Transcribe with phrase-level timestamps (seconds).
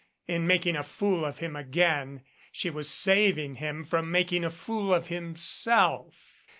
[0.25, 4.91] In making a fool of him again she was saving him from making a fool
[4.95, 6.39] of himself.